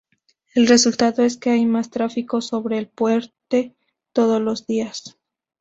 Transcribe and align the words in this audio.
El 0.55 0.65
resultado 0.67 1.21
es 1.23 1.37
que 1.37 1.51
hay 1.51 1.67
más 1.67 1.91
tráfico 1.91 2.41
sobre 2.41 2.79
el 2.79 2.87
puente 2.87 3.75
todos 4.13 4.41
los 4.41 4.65
días. 4.65 5.19